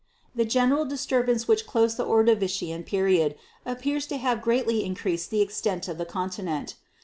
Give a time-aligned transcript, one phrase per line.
[0.33, 3.35] "The general disturbance which closed the Ordovician period
[3.67, 6.73] appears to have greatly increased the extent of the continent.